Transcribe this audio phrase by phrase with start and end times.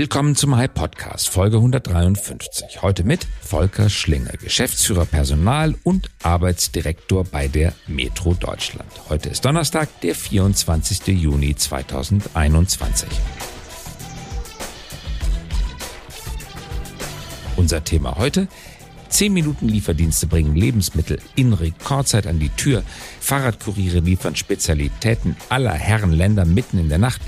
[0.00, 2.80] Willkommen zum High Podcast, Folge 153.
[2.80, 8.90] Heute mit Volker Schlinge, Geschäftsführer Personal und Arbeitsdirektor bei der Metro Deutschland.
[9.10, 11.08] Heute ist Donnerstag, der 24.
[11.08, 13.10] Juni 2021.
[17.56, 18.48] Unser Thema heute,
[19.10, 22.84] 10 Minuten Lieferdienste bringen Lebensmittel in Rekordzeit an die Tür.
[23.20, 27.20] Fahrradkuriere liefern Spezialitäten aller Herren Länder mitten in der Nacht.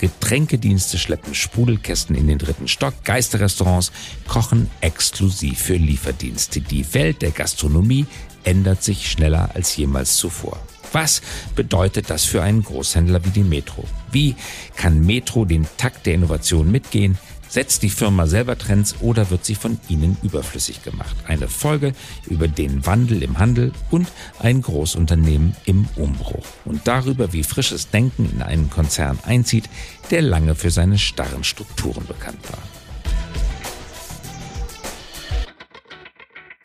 [0.00, 2.94] Getränkedienste schleppen Sprudelkästen in den dritten Stock.
[3.04, 3.92] Geisterrestaurants
[4.26, 6.60] kochen exklusiv für Lieferdienste.
[6.60, 8.06] Die Welt der Gastronomie
[8.44, 10.58] ändert sich schneller als jemals zuvor.
[10.92, 11.20] Was
[11.54, 13.84] bedeutet das für einen Großhändler wie die Metro?
[14.12, 14.36] Wie
[14.76, 17.18] kann Metro den Takt der Innovation mitgehen?
[17.48, 21.16] Setzt die Firma selber Trends oder wird sie von ihnen überflüssig gemacht?
[21.26, 21.92] Eine Folge
[22.28, 24.08] über den Wandel im Handel und
[24.40, 26.46] ein Großunternehmen im Umbruch.
[26.64, 29.70] Und darüber, wie frisches Denken in einen Konzern einzieht,
[30.10, 32.58] der lange für seine starren Strukturen bekannt war.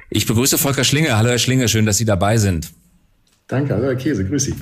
[0.10, 1.16] Ich begrüße Volker Schlinge.
[1.16, 2.72] Hallo Herr Schlinge, schön, dass Sie dabei sind.
[3.48, 4.56] Danke, hallo Herr Käse, grüß Sie.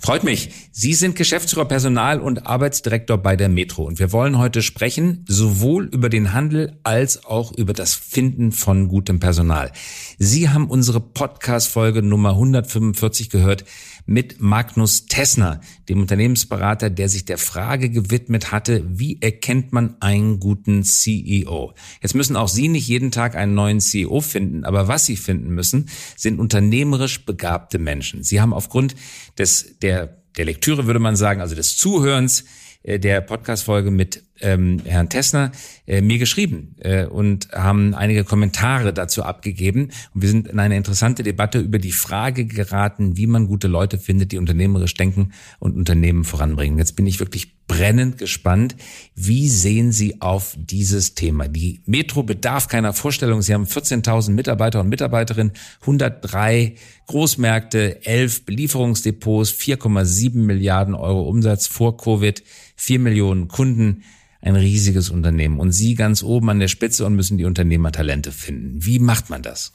[0.00, 0.63] Freut mich.
[0.76, 5.84] Sie sind Geschäftsführer Personal und Arbeitsdirektor bei der Metro und wir wollen heute sprechen sowohl
[5.84, 9.70] über den Handel als auch über das Finden von gutem Personal.
[10.18, 13.64] Sie haben unsere Podcast-Folge Nummer 145 gehört
[14.06, 20.40] mit Magnus Tessner, dem Unternehmensberater, der sich der Frage gewidmet hatte, wie erkennt man einen
[20.40, 21.72] guten CEO?
[22.02, 25.50] Jetzt müssen auch Sie nicht jeden Tag einen neuen CEO finden, aber was Sie finden
[25.50, 28.24] müssen, sind unternehmerisch begabte Menschen.
[28.24, 28.96] Sie haben aufgrund
[29.38, 32.44] des, der, der Lektüre, würde man sagen, also des Zuhörens,
[32.82, 35.52] äh, der Podcast-Folge mit ähm, Herrn Tessner
[35.86, 39.90] äh, mir geschrieben äh, und haben einige Kommentare dazu abgegeben.
[40.14, 43.98] Und wir sind in eine interessante Debatte über die Frage geraten, wie man gute Leute
[43.98, 46.78] findet, die unternehmerisch denken und Unternehmen voranbringen.
[46.78, 48.76] Jetzt bin ich wirklich brennend gespannt.
[49.14, 51.48] Wie sehen Sie auf dieses Thema?
[51.48, 53.40] Die Metro bedarf keiner Vorstellung.
[53.42, 56.74] Sie haben 14.000 Mitarbeiter und Mitarbeiterinnen, 103
[57.06, 62.42] Großmärkte, 11 Belieferungsdepots, 4,7 Milliarden Euro Umsatz vor Covid,
[62.76, 64.02] 4 Millionen Kunden
[64.44, 68.84] ein riesiges Unternehmen und Sie ganz oben an der Spitze und müssen die Unternehmertalente finden.
[68.84, 69.72] Wie macht man das?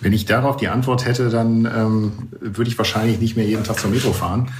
[0.00, 3.78] Wenn ich darauf die Antwort hätte, dann ähm, würde ich wahrscheinlich nicht mehr jeden Tag
[3.78, 4.50] zur Metro fahren.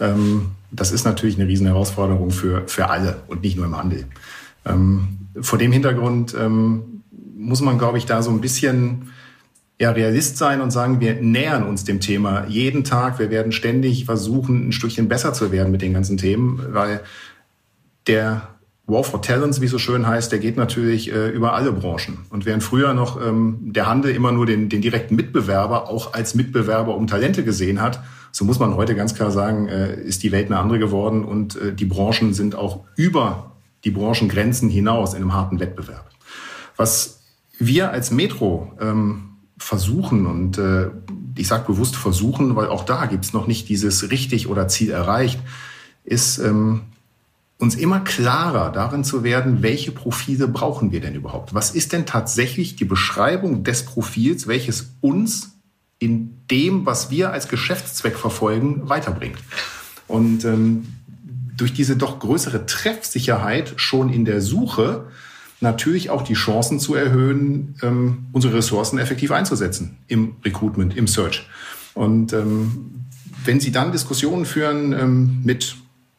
[0.00, 4.06] Ähm, das ist natürlich eine riesen Herausforderung für, für alle und nicht nur im Handel.
[4.64, 7.02] Ähm, vor dem Hintergrund ähm,
[7.36, 9.10] muss man, glaube ich, da so ein bisschen
[9.78, 13.18] ja, Realist sein und sagen, wir nähern uns dem Thema jeden Tag.
[13.18, 17.02] Wir werden ständig versuchen, ein Stückchen besser zu werden mit den ganzen Themen, weil
[18.08, 18.48] der
[18.86, 22.18] War for Talents, wie es so schön heißt, der geht natürlich äh, über alle Branchen.
[22.30, 26.34] Und während früher noch ähm, der Handel immer nur den, den direkten Mitbewerber auch als
[26.34, 28.00] Mitbewerber um Talente gesehen hat,
[28.32, 31.56] so muss man heute ganz klar sagen, äh, ist die Welt eine andere geworden und
[31.56, 33.52] äh, die Branchen sind auch über
[33.84, 36.10] die Branchengrenzen hinaus in einem harten Wettbewerb.
[36.76, 37.20] Was
[37.58, 40.90] wir als Metro ähm, versuchen und äh,
[41.36, 45.40] ich sage bewusst versuchen, weil auch da gibt's noch nicht dieses richtig oder Ziel erreicht,
[46.04, 46.82] ist ähm,
[47.58, 51.54] uns immer klarer darin zu werden, welche Profile brauchen wir denn überhaupt?
[51.54, 55.58] Was ist denn tatsächlich die Beschreibung des Profils, welches uns
[55.98, 59.38] in dem, was wir als Geschäftszweck verfolgen, weiterbringt?
[60.06, 60.86] Und ähm,
[61.56, 65.06] durch diese doch größere Treffsicherheit schon in der Suche
[65.60, 71.48] natürlich auch die Chancen zu erhöhen, ähm, unsere Ressourcen effektiv einzusetzen im Recruitment, im Search.
[71.94, 73.06] Und ähm,
[73.44, 75.76] wenn Sie dann Diskussionen führen ähm, mit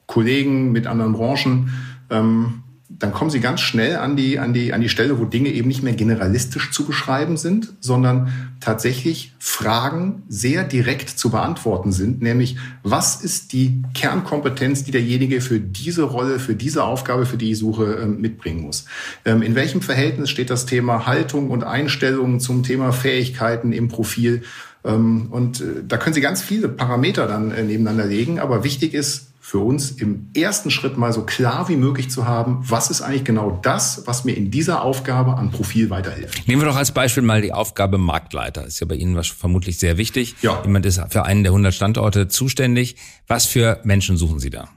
[0.10, 1.70] Kollegen, mit anderen Branchen,
[2.10, 5.50] ähm, dann kommen sie ganz schnell an die, an, die, an die Stelle, wo Dinge
[5.50, 12.24] eben nicht mehr generalistisch zu beschreiben sind, sondern tatsächlich Fragen sehr direkt zu beantworten sind,
[12.24, 17.52] nämlich was ist die Kernkompetenz, die derjenige für diese Rolle, für diese Aufgabe, für die
[17.52, 18.86] ich suche, ähm, mitbringen muss.
[19.26, 24.42] Ähm, in welchem Verhältnis steht das Thema Haltung und Einstellung zum Thema Fähigkeiten im Profil?
[24.84, 28.96] Ähm, und äh, da können Sie ganz viele Parameter dann äh, nebeneinander legen, aber wichtig
[28.96, 33.02] ist, für uns im ersten Schritt mal so klar wie möglich zu haben, was ist
[33.02, 36.48] eigentlich genau das, was mir in dieser Aufgabe an Profil weiterhilft.
[36.48, 38.68] Nehmen wir doch als Beispiel mal die Aufgabe Marktleiter.
[38.68, 40.36] Ist ja bei Ihnen vermutlich sehr wichtig.
[40.44, 40.62] Ja.
[40.64, 42.96] Jemand ist für einen der 100 Standorte zuständig.
[43.26, 44.70] Was für Menschen suchen Sie da?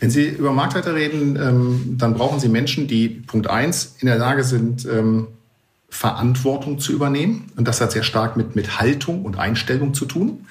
[0.00, 4.18] Wenn Sie über Marktleiter reden, ähm, dann brauchen Sie Menschen, die Punkt eins in der
[4.18, 5.28] Lage sind, ähm,
[5.88, 7.50] Verantwortung zu übernehmen.
[7.56, 10.44] Und das hat sehr stark mit, mit Haltung und Einstellung zu tun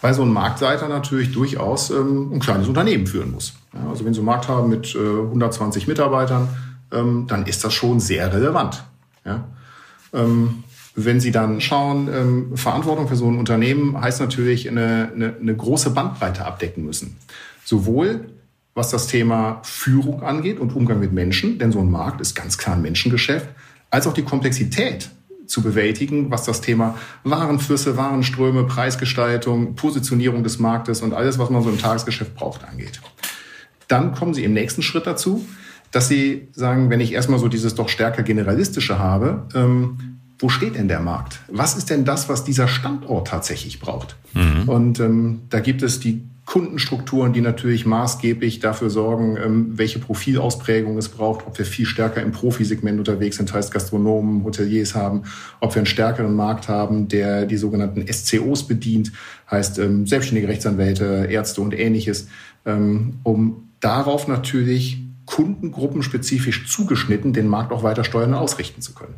[0.00, 3.54] weil so ein Marktleiter natürlich durchaus ähm, ein kleines Unternehmen führen muss.
[3.72, 6.48] Ja, also wenn Sie einen Markt haben mit äh, 120 Mitarbeitern,
[6.92, 8.84] ähm, dann ist das schon sehr relevant.
[9.24, 9.44] Ja?
[10.12, 10.64] Ähm,
[10.94, 15.56] wenn Sie dann schauen, ähm, Verantwortung für so ein Unternehmen heißt natürlich eine, eine, eine
[15.56, 17.16] große Bandbreite abdecken müssen.
[17.64, 18.26] Sowohl
[18.76, 22.58] was das Thema Führung angeht und Umgang mit Menschen, denn so ein Markt ist ganz
[22.58, 23.48] klar ein Menschengeschäft,
[23.90, 25.10] als auch die Komplexität
[25.46, 31.62] zu bewältigen, was das Thema Warenflüsse, Warenströme, Preisgestaltung, Positionierung des Marktes und alles, was man
[31.62, 33.00] so im Tagesgeschäft braucht, angeht.
[33.88, 35.46] Dann kommen Sie im nächsten Schritt dazu,
[35.92, 40.74] dass Sie sagen, wenn ich erstmal so dieses doch stärker generalistische habe, ähm, wo steht
[40.74, 41.40] denn der Markt?
[41.48, 44.16] Was ist denn das, was dieser Standort tatsächlich braucht?
[44.34, 44.68] Mhm.
[44.68, 50.96] Und ähm, da gibt es die Kundenstrukturen, die natürlich maßgeblich dafür sorgen, ähm, welche Profilausprägung
[50.96, 55.24] es braucht, ob wir viel stärker im Profisegment unterwegs sind, heißt Gastronomen, Hoteliers haben,
[55.60, 59.10] ob wir einen stärkeren Markt haben, der die sogenannten SCOs bedient,
[59.50, 62.28] heißt ähm, selbstständige Rechtsanwälte, Ärzte und ähnliches,
[62.64, 69.14] ähm, um darauf natürlich kundengruppenspezifisch zugeschnitten den Markt auch weiter steuern und ausrichten zu können.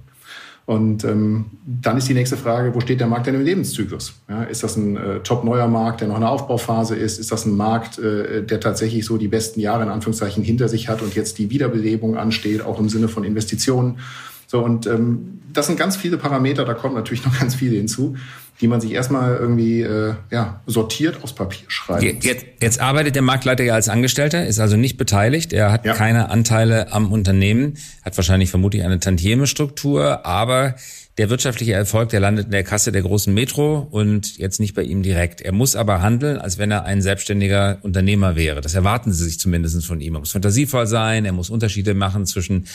[0.69, 4.13] Und ähm, dann ist die nächste Frage, wo steht der Markt denn im Lebenszyklus?
[4.29, 7.19] Ja, ist das ein äh, top-neuer Markt, der noch in der Aufbauphase ist?
[7.19, 10.91] Ist das ein Markt, äh, der tatsächlich so die besten Jahre in Anführungszeichen hinter sich
[10.91, 14.01] hat und jetzt die Wiederbelebung ansteht, auch im Sinne von Investitionen?
[14.49, 18.17] So, und ähm, das sind ganz viele Parameter, da kommt natürlich noch ganz viele hinzu
[18.61, 22.03] die man sich erstmal irgendwie äh, ja, sortiert aufs Papier schreibt.
[22.03, 25.53] Jetzt, jetzt arbeitet der Marktleiter ja als Angestellter, ist also nicht beteiligt.
[25.53, 25.95] Er hat ja.
[25.95, 30.75] keine Anteile am Unternehmen, hat wahrscheinlich vermutlich eine Tantieme-Struktur, aber
[31.19, 34.83] der wirtschaftliche Erfolg, der landet in der Kasse der großen Metro und jetzt nicht bei
[34.83, 35.41] ihm direkt.
[35.41, 38.61] Er muss aber handeln, als wenn er ein selbstständiger Unternehmer wäre.
[38.61, 40.15] Das erwarten sie sich zumindest von ihm.
[40.15, 42.67] Er muss fantasievoll sein, er muss Unterschiede machen zwischen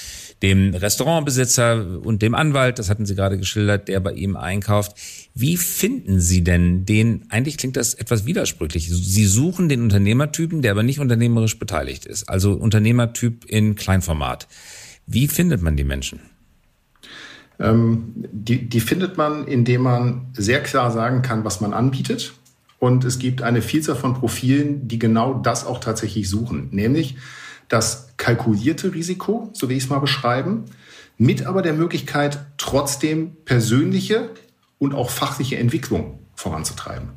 [0.42, 4.98] dem Restaurantbesitzer und dem Anwalt, das hatten Sie gerade geschildert, der bei ihm einkauft.
[5.34, 10.72] Wie finden Sie denn den, eigentlich klingt das etwas widersprüchlich, Sie suchen den Unternehmertypen, der
[10.72, 14.50] aber nicht unternehmerisch beteiligt ist, also Unternehmertyp in Kleinformat.
[15.08, 16.33] Wie findet man die Menschen?
[17.60, 22.34] Ähm, die, die findet man, indem man sehr klar sagen kann, was man anbietet.
[22.80, 27.16] Und es gibt eine Vielzahl von Profilen, die genau das auch tatsächlich suchen, nämlich
[27.70, 30.66] das kalkulierte Risiko, so will ich es mal beschreiben,
[31.18, 34.30] mit aber der Möglichkeit, trotzdem persönliche
[34.80, 37.10] und auch fachliche Entwicklung voranzutreiben.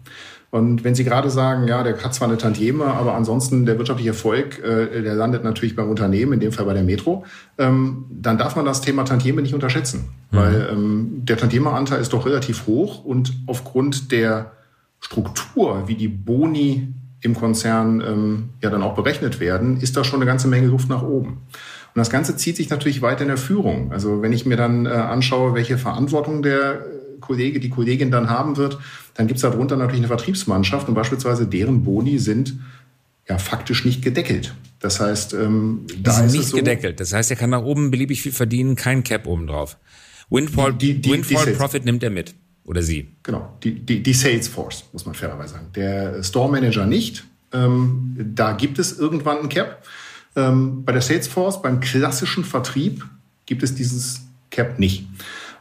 [0.50, 4.10] Und wenn Sie gerade sagen, ja, der hat zwar eine Tantieme, aber ansonsten der wirtschaftliche
[4.10, 7.24] Erfolg, äh, der landet natürlich beim Unternehmen, in dem Fall bei der Metro,
[7.58, 10.08] ähm, dann darf man das Thema Tantieme nicht unterschätzen.
[10.30, 10.36] Mhm.
[10.36, 14.52] Weil ähm, der Tantieme-Anteil ist doch relativ hoch und aufgrund der
[15.00, 16.88] Struktur, wie die Boni
[17.20, 20.88] im Konzern ähm, ja dann auch berechnet werden, ist da schon eine ganze Menge Luft
[20.88, 21.28] nach oben.
[21.28, 23.90] Und das Ganze zieht sich natürlich weiter in der Führung.
[23.92, 26.84] Also wenn ich mir dann äh, anschaue, welche Verantwortung der
[27.20, 28.78] Kollege, die Kollegin dann haben wird,
[29.16, 32.58] dann gibt es darunter natürlich eine Vertriebsmannschaft und beispielsweise deren Boni sind
[33.28, 34.54] ja faktisch nicht gedeckelt.
[34.78, 37.00] Das heißt, ähm, da sind ist nicht so, gedeckelt.
[37.00, 39.78] Das heißt, er kann nach oben beliebig viel verdienen, kein Cap obendrauf.
[40.28, 42.34] Windfall, die, die, Windfall die Profit nimmt er mit
[42.64, 43.08] oder sie.
[43.22, 45.68] Genau, die, die, die Salesforce, muss man fairerweise sagen.
[45.74, 47.24] Der Store Manager nicht.
[47.52, 49.84] Ähm, da gibt es irgendwann ein Cap.
[50.34, 53.06] Ähm, bei der Salesforce, beim klassischen Vertrieb,
[53.46, 55.06] gibt es dieses Cap nicht.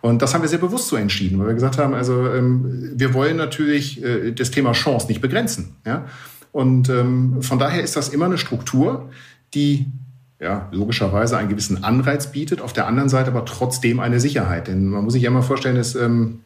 [0.06, 3.16] Und das haben wir sehr bewusst so entschieden, weil wir gesagt haben, also ähm, wir
[3.16, 5.78] wollen natürlich äh, das Thema Chance nicht begrenzen.
[5.84, 6.06] Ja?
[6.52, 9.10] Und ähm, von daher ist das immer eine Struktur,
[9.56, 9.88] die
[10.40, 14.68] ja, logischerweise einen gewissen Anreiz bietet, auf der anderen Seite aber trotzdem eine Sicherheit.
[14.68, 16.42] Denn man muss sich ja mal vorstellen, es ähm,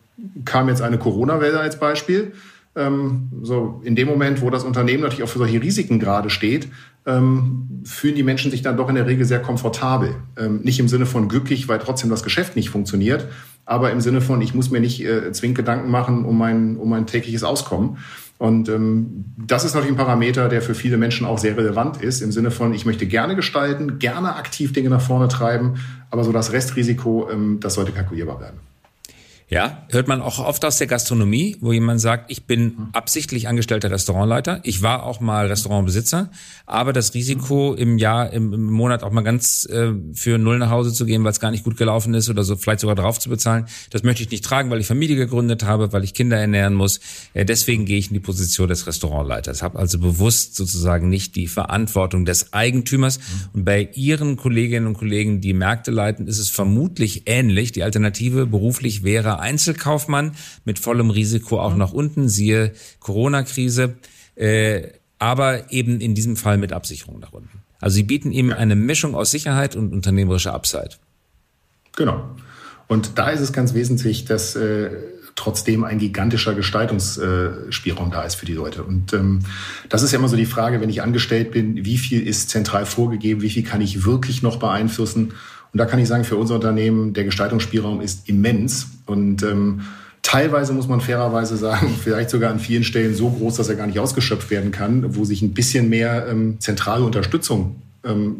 [0.46, 2.32] kam jetzt eine Corona-Welle als Beispiel.
[2.75, 6.68] Ähm, so in dem Moment, wo das Unternehmen natürlich auch für solche Risiken gerade steht,
[7.06, 10.16] ähm, fühlen die Menschen sich dann doch in der Regel sehr komfortabel.
[10.38, 13.28] Ähm, nicht im Sinne von glücklich, weil trotzdem das Geschäft nicht funktioniert,
[13.66, 16.90] aber im Sinne von, ich muss mir nicht äh, zwingend Gedanken machen um mein, um
[16.90, 17.97] mein tägliches Auskommen.
[18.38, 22.21] Und ähm, das ist natürlich ein Parameter, der für viele Menschen auch sehr relevant ist,
[22.21, 25.76] im Sinne von, ich möchte gerne gestalten, gerne aktiv Dinge nach vorne treiben,
[26.09, 28.59] aber so das Restrisiko, ähm, das sollte kalkulierbar werden.
[29.52, 33.90] Ja, hört man auch oft aus der Gastronomie, wo jemand sagt, ich bin absichtlich angestellter
[33.90, 34.60] Restaurantleiter.
[34.62, 36.30] Ich war auch mal Restaurantbesitzer,
[36.68, 40.94] aber das Risiko im Jahr, im, Monat auch mal ganz äh, für null nach Hause
[40.94, 43.30] zu gehen, weil es gar nicht gut gelaufen ist oder so vielleicht sogar drauf zu
[43.30, 46.76] bezahlen, das möchte ich nicht tragen, weil ich Familie gegründet habe, weil ich Kinder ernähren
[46.76, 47.00] muss.
[47.34, 49.64] Äh, deswegen gehe ich in die Position des Restaurantleiters.
[49.64, 53.20] Habe also bewusst sozusagen nicht die Verantwortung des Eigentümers.
[53.54, 57.72] Und bei Ihren Kolleginnen und Kollegen, die Märkte leiten, ist es vermutlich ähnlich.
[57.72, 63.96] Die Alternative beruflich wäre Einzelkaufmann mit vollem Risiko auch nach unten, siehe Corona-Krise,
[64.36, 67.64] äh, aber eben in diesem Fall mit Absicherung nach unten.
[67.81, 70.92] Also sie bieten ihm eine Mischung aus Sicherheit und unternehmerischer Upside.
[71.96, 72.36] Genau.
[72.88, 74.90] Und da ist es ganz wesentlich, dass äh,
[75.36, 78.84] trotzdem ein gigantischer Gestaltungsspielraum äh, da ist für die Leute.
[78.84, 79.40] Und ähm,
[79.88, 82.86] das ist ja immer so die Frage, wenn ich angestellt bin, wie viel ist zentral
[82.86, 85.34] vorgegeben, wie viel kann ich wirklich noch beeinflussen?
[85.71, 88.88] Und da kann ich sagen, für unser Unternehmen, der Gestaltungsspielraum ist immens.
[89.06, 89.81] Und ähm,
[90.21, 93.88] teilweise muss man fairerweise sagen, vielleicht sogar an vielen Stellen so groß, dass er gar
[93.88, 98.35] nicht ausgeschöpft werden kann, wo sich ein bisschen mehr ähm, zentrale Unterstützung ähm,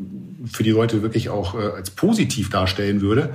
[0.52, 3.30] für die Leute wirklich auch äh, als positiv darstellen würde.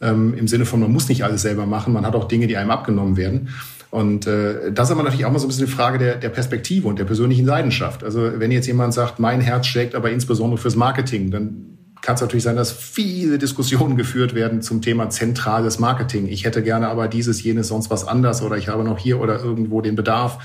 [0.00, 2.56] Ähm, Im Sinne von, man muss nicht alles selber machen, man hat auch Dinge, die
[2.56, 3.48] einem abgenommen werden.
[3.90, 6.28] Und äh, das ist aber natürlich auch mal so ein bisschen eine Frage der, der
[6.28, 8.02] Perspektive und der persönlichen Leidenschaft.
[8.02, 11.75] Also wenn jetzt jemand sagt, mein Herz schlägt aber insbesondere fürs Marketing, dann
[12.06, 16.28] kann es natürlich sein, dass viele Diskussionen geführt werden zum Thema zentrales Marketing.
[16.28, 19.42] Ich hätte gerne aber dieses, jenes, sonst was anders oder ich habe noch hier oder
[19.42, 20.38] irgendwo den Bedarf.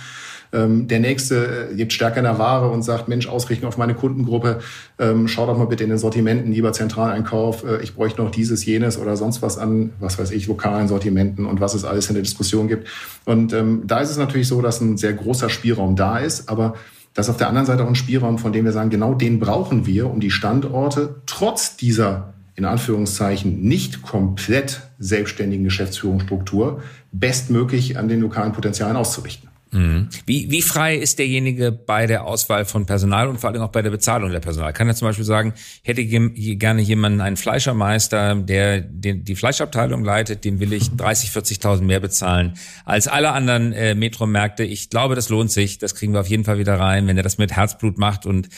[0.53, 3.93] Ähm, der nächste äh, gibt stärker in der Ware und sagt, Mensch, Ausrichtung auf meine
[3.93, 4.59] Kundengruppe,
[4.97, 8.65] ähm, schau doch mal bitte in den Sortimenten, lieber Zentraleinkauf, äh, ich bräuchte noch dieses,
[8.65, 12.15] jenes oder sonst was an, was weiß ich, lokalen Sortimenten und was es alles in
[12.15, 12.87] der Diskussion gibt.
[13.25, 16.73] Und ähm, da ist es natürlich so, dass ein sehr großer Spielraum da ist, aber
[17.13, 19.39] das ist auf der anderen Seite auch ein Spielraum, von dem wir sagen, genau den
[19.39, 28.07] brauchen wir, um die Standorte trotz dieser in Anführungszeichen nicht komplett selbstständigen Geschäftsführungsstruktur bestmöglich an
[28.07, 29.50] den lokalen Potenzialen auszurichten.
[29.71, 30.09] Mhm.
[30.25, 33.81] Wie, wie frei ist derjenige bei der Auswahl von Personal und vor allem auch bei
[33.81, 34.73] der Bezahlung der Personal?
[34.73, 40.43] Kann er zum Beispiel sagen, hätte gerne jemanden, einen Fleischermeister, der den, die Fleischabteilung leitet,
[40.43, 44.63] dem will ich 30, 40.000 mehr bezahlen als alle anderen äh, Metromärkte.
[44.63, 45.77] Ich glaube, das lohnt sich.
[45.77, 47.07] Das kriegen wir auf jeden Fall wieder rein.
[47.07, 48.49] Wenn er das mit Herzblut macht und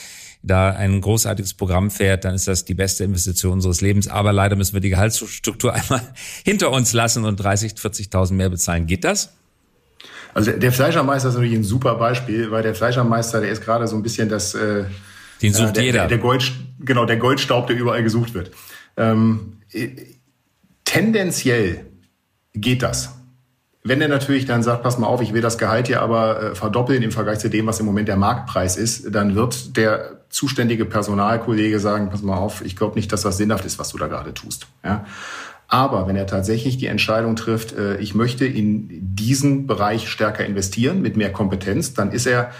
[0.42, 4.08] da ein großartiges Programm fährt, dann ist das die beste Investition unseres Lebens.
[4.08, 6.02] Aber leider müssen wir die Gehaltsstruktur einmal
[6.44, 8.86] hinter uns lassen und 30, 40.000 mehr bezahlen.
[8.86, 9.32] Geht das?
[10.34, 13.96] Also der Fleischermeister ist natürlich ein super Beispiel, weil der Fleischermeister, der ist gerade so
[13.96, 14.84] ein bisschen das äh,
[15.40, 15.98] den sucht äh, der, jeder.
[16.00, 18.50] Der, der Gold, genau, der Goldstaub, der überall gesucht wird.
[18.96, 19.58] Ähm,
[20.84, 21.86] tendenziell
[22.54, 23.14] geht das.
[23.82, 26.54] Wenn er natürlich dann sagt, pass mal auf, ich will das Gehalt hier aber äh,
[26.54, 30.86] verdoppeln im Vergleich zu dem, was im Moment der Marktpreis ist, dann wird der zuständige
[30.86, 34.06] Personalkollege sagen, pass mal auf, ich glaube nicht, dass das sinnhaft ist, was du da
[34.06, 34.66] gerade tust.
[34.82, 35.04] Ja?
[35.68, 41.02] Aber wenn er tatsächlich die Entscheidung trifft, äh, ich möchte in diesen Bereich stärker investieren
[41.02, 42.50] mit mehr Kompetenz, dann ist er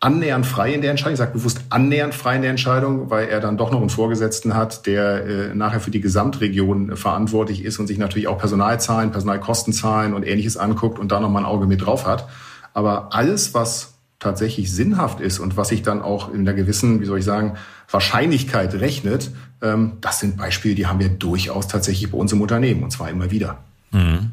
[0.00, 1.14] annähernd frei in der Entscheidung.
[1.14, 4.54] Ich sage bewusst annähernd frei in der Entscheidung, weil er dann doch noch einen Vorgesetzten
[4.54, 10.14] hat, der äh, nachher für die Gesamtregion verantwortlich ist und sich natürlich auch Personalzahlen, Personalkostenzahlen
[10.14, 12.28] und ähnliches anguckt und da noch mal ein Auge mit drauf hat.
[12.74, 17.04] Aber alles, was tatsächlich sinnhaft ist und was sich dann auch in einer gewissen, wie
[17.04, 17.54] soll ich sagen,
[17.90, 22.90] Wahrscheinlichkeit rechnet, das sind Beispiele, die haben wir durchaus tatsächlich bei uns im Unternehmen und
[22.90, 23.64] zwar immer wieder.
[23.90, 24.32] Mhm.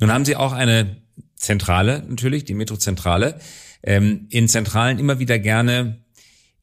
[0.00, 0.96] Nun haben Sie auch eine
[1.36, 3.38] Zentrale natürlich, die Metrozentrale.
[3.82, 5.98] Ähm, in Zentralen immer wieder gerne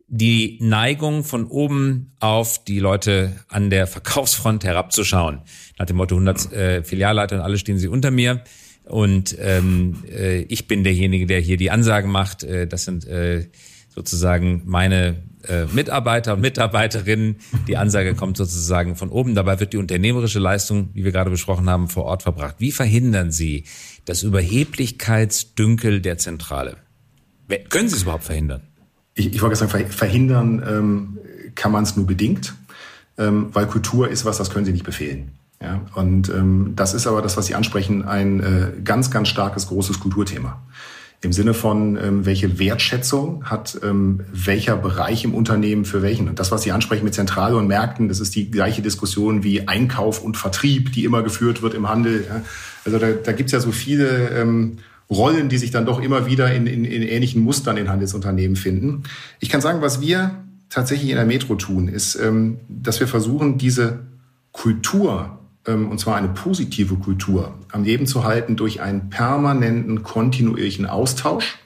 [0.07, 5.41] die Neigung von oben auf die Leute an der Verkaufsfront herabzuschauen.
[5.77, 8.43] Nach dem Motto 100 äh, Filialleiter und alle stehen sie unter mir.
[8.85, 12.43] Und ähm, äh, ich bin derjenige, der hier die Ansagen macht.
[12.43, 13.49] Äh, das sind äh,
[13.89, 17.37] sozusagen meine äh, Mitarbeiter und Mitarbeiterinnen.
[17.67, 19.35] Die Ansage kommt sozusagen von oben.
[19.35, 22.55] Dabei wird die unternehmerische Leistung, wie wir gerade besprochen haben, vor Ort verbracht.
[22.59, 23.65] Wie verhindern Sie
[24.05, 26.77] das Überheblichkeitsdünkel der Zentrale?
[27.69, 28.61] Können Sie es überhaupt verhindern?
[29.15, 31.17] Ich, ich wollte sagen, verhindern ähm,
[31.55, 32.53] kann man es nur bedingt,
[33.17, 35.31] ähm, weil Kultur ist was, das können Sie nicht befehlen.
[35.61, 39.67] Ja, und ähm, das ist aber das, was Sie ansprechen, ein äh, ganz, ganz starkes,
[39.67, 40.61] großes Kulturthema.
[41.21, 46.29] Im Sinne von, ähm, welche Wertschätzung hat ähm, welcher Bereich im Unternehmen für welchen?
[46.29, 49.67] Und das, was Sie ansprechen mit Zentrale und Märkten, das ist die gleiche Diskussion wie
[49.67, 52.25] Einkauf und Vertrieb, die immer geführt wird im Handel.
[52.85, 54.77] Also da, da gibt es ja so viele ähm,
[55.09, 59.03] Rollen, die sich dann doch immer wieder in, in, in ähnlichen Mustern in Handelsunternehmen finden.
[59.41, 63.57] Ich kann sagen, was wir tatsächlich in der Metro tun, ist, ähm, dass wir versuchen,
[63.57, 63.99] diese
[64.53, 71.59] Kultur und zwar eine positive Kultur, am Leben zu halten durch einen permanenten, kontinuierlichen Austausch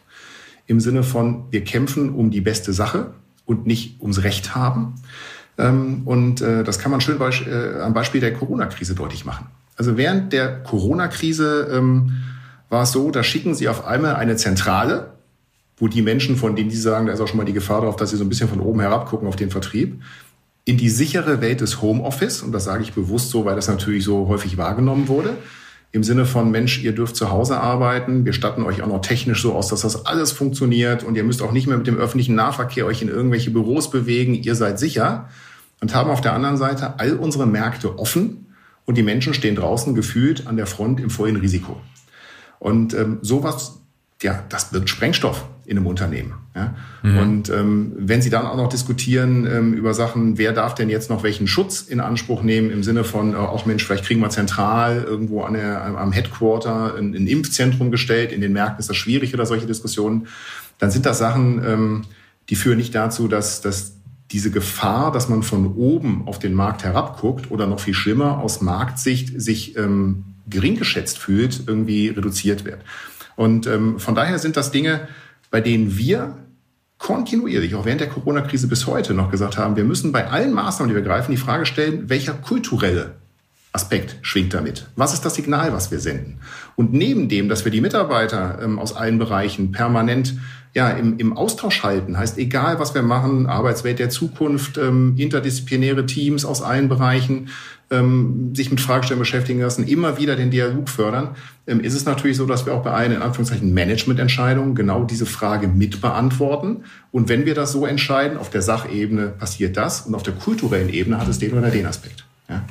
[0.67, 3.13] im Sinne von, wir kämpfen um die beste Sache
[3.45, 4.95] und nicht ums Recht haben.
[5.57, 9.47] Ähm, und äh, das kann man schön äh, am Beispiel der Corona-Krise deutlich machen.
[9.75, 12.23] Also während der Corona-Krise ähm,
[12.69, 15.13] war es so, da schicken sie auf einmal eine Zentrale,
[15.77, 17.95] wo die Menschen, von denen die sagen, da ist auch schon mal die Gefahr drauf,
[17.95, 20.01] dass sie so ein bisschen von oben herab gucken auf den Vertrieb,
[20.65, 24.03] in die sichere Welt des Homeoffice, und das sage ich bewusst so, weil das natürlich
[24.03, 25.38] so häufig wahrgenommen wurde,
[25.91, 29.41] im Sinne von, Mensch, ihr dürft zu Hause arbeiten, wir statten euch auch noch technisch
[29.41, 32.36] so aus, dass das alles funktioniert und ihr müsst auch nicht mehr mit dem öffentlichen
[32.36, 35.29] Nahverkehr euch in irgendwelche Büros bewegen, ihr seid sicher
[35.82, 38.48] und haben auf der anderen Seite all unsere Märkte offen
[38.86, 41.79] und die Menschen stehen draußen gefühlt an der Front im vollen Risiko.
[42.60, 43.84] Und ähm, sowas
[44.24, 46.34] ja, das birgt Sprengstoff in einem Unternehmen.
[46.55, 46.75] Ja?
[47.01, 47.17] Mhm.
[47.17, 51.10] Und ähm, wenn Sie dann auch noch diskutieren ähm, über Sachen, wer darf denn jetzt
[51.10, 54.29] noch welchen Schutz in Anspruch nehmen, im Sinne von, äh, auch Mensch, vielleicht kriegen wir
[54.29, 58.98] zentral irgendwo an der, am Headquarter ein, ein Impfzentrum gestellt, in den Märkten ist das
[58.98, 60.27] schwierig oder solche Diskussionen,
[60.77, 62.01] dann sind das Sachen, ähm,
[62.50, 63.93] die führen nicht dazu, dass, dass
[64.31, 68.62] diese Gefahr, dass man von oben auf den Markt herabguckt oder noch viel schlimmer aus
[68.62, 72.81] Marktsicht sich ähm, gering geschätzt fühlt, irgendwie reduziert wird.
[73.36, 75.07] Und ähm, von daher sind das Dinge,
[75.50, 76.36] bei denen wir
[76.97, 80.89] kontinuierlich, auch während der Corona-Krise bis heute noch gesagt haben, wir müssen bei allen Maßnahmen,
[80.89, 83.15] die wir greifen, die Frage stellen, welcher kulturelle
[83.73, 84.88] Aspekt schwingt damit.
[84.95, 86.39] Was ist das Signal, was wir senden?
[86.75, 90.35] Und neben dem, dass wir die Mitarbeiter ähm, aus allen Bereichen permanent
[90.75, 96.05] ja, im, im Austausch halten, heißt egal, was wir machen, Arbeitswelt der Zukunft, ähm, interdisziplinäre
[96.05, 97.50] Teams aus allen Bereichen,
[97.93, 101.35] ähm, sich mit Fragestellen beschäftigen lassen, immer wieder den Dialog fördern,
[101.67, 105.25] ähm, ist es natürlich so, dass wir auch bei allen in Anführungszeichen Managemententscheidungen genau diese
[105.25, 106.83] Frage mit beantworten.
[107.12, 110.89] Und wenn wir das so entscheiden, auf der Sachebene passiert das und auf der kulturellen
[110.89, 112.25] Ebene hat es den oder den Aspekt.
[112.50, 112.63] Ja.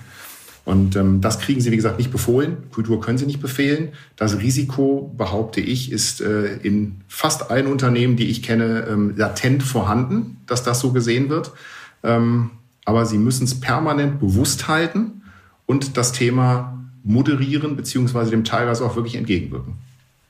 [0.65, 2.57] Und ähm, das kriegen sie, wie gesagt, nicht befohlen.
[2.73, 3.91] Kultur können sie nicht befehlen.
[4.17, 9.63] Das Risiko, behaupte ich, ist äh, in fast allen Unternehmen, die ich kenne, ähm, latent
[9.63, 11.53] vorhanden, dass das so gesehen wird.
[12.05, 12.51] Ähm,
[12.85, 15.23] aber sie müssen es permanent bewusst halten
[15.67, 19.75] und das Thema moderieren, beziehungsweise dem teilweise auch wirklich entgegenwirken.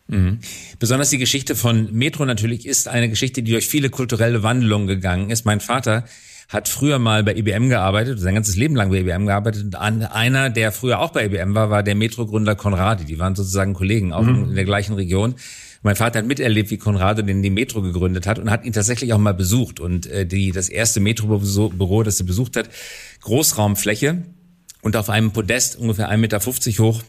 [0.08, 0.38] Mhm.
[0.78, 5.30] Besonders die Geschichte von Metro natürlich ist eine Geschichte, die durch viele kulturelle Wandlungen gegangen
[5.30, 5.44] ist.
[5.44, 6.04] Mein Vater
[6.48, 9.64] hat früher mal bei IBM gearbeitet, sein ganzes Leben lang bei IBM gearbeitet.
[9.64, 13.04] Und einer, der früher auch bei IBM war, war der Metro-Gründer Konradi.
[13.04, 14.50] Die waren sozusagen Kollegen, auch mhm.
[14.50, 15.34] in der gleichen Region.
[15.82, 19.12] Mein Vater hat miterlebt, wie Konrado den die Metro gegründet hat und hat ihn tatsächlich
[19.12, 19.80] auch mal besucht.
[19.80, 22.70] Und äh, die, das erste Metro-Büro, das er besucht hat,
[23.20, 24.22] Großraumfläche
[24.80, 26.40] und auf einem Podest ungefähr 1,50 Meter
[26.84, 27.02] hoch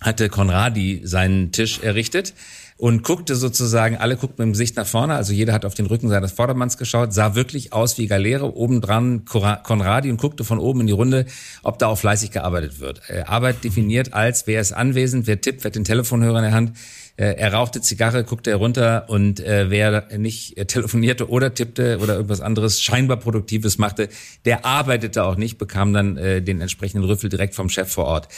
[0.00, 2.34] hatte Konradi seinen Tisch errichtet
[2.78, 5.86] und guckte sozusagen, alle guckten mit dem Gesicht nach vorne, also jeder hat auf den
[5.86, 10.80] Rücken seines Vordermanns geschaut, sah wirklich aus wie Galere, obendran Konradi und guckte von oben
[10.80, 11.24] in die Runde,
[11.62, 13.00] ob da auch fleißig gearbeitet wird.
[13.08, 16.52] Äh, Arbeit definiert als, wer ist anwesend, wer tippt, wer hat den Telefonhörer in der
[16.52, 16.72] Hand,
[17.16, 22.42] äh, er rauchte Zigarre, guckte herunter und äh, wer nicht telefonierte oder tippte oder irgendwas
[22.42, 24.10] anderes scheinbar Produktives machte,
[24.44, 28.28] der arbeitete auch nicht, bekam dann den entsprechenden Rüffel direkt vom Chef vor Ort.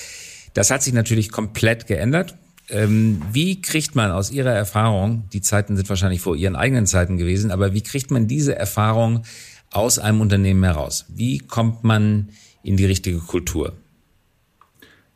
[0.54, 2.36] Das hat sich natürlich komplett geändert.
[2.70, 7.16] Ähm, wie kriegt man aus Ihrer Erfahrung, die Zeiten sind wahrscheinlich vor Ihren eigenen Zeiten
[7.16, 9.22] gewesen, aber wie kriegt man diese Erfahrung
[9.70, 11.06] aus einem Unternehmen heraus?
[11.08, 12.28] Wie kommt man
[12.62, 13.72] in die richtige Kultur?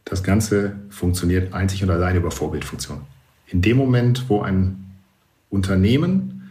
[0.05, 3.03] Das Ganze funktioniert einzig und allein über Vorbildfunktion.
[3.46, 4.92] In dem Moment, wo ein
[5.50, 6.50] Unternehmen